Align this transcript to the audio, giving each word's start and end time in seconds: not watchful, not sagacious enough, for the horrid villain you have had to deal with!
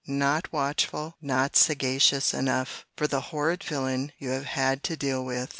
not 0.07 0.51
watchful, 0.51 1.15
not 1.21 1.55
sagacious 1.55 2.33
enough, 2.33 2.87
for 2.97 3.05
the 3.05 3.21
horrid 3.29 3.63
villain 3.63 4.11
you 4.17 4.29
have 4.31 4.45
had 4.45 4.81
to 4.81 4.97
deal 4.97 5.23
with! 5.23 5.47